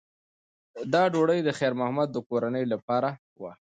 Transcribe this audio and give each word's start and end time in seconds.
دا 0.93 1.03
ډوډۍ 1.13 1.39
د 1.43 1.49
خیر 1.57 1.73
محمد 1.79 2.09
د 2.13 2.17
کورنۍ 2.29 2.65
لپاره 2.73 3.09
وه. 3.41 3.51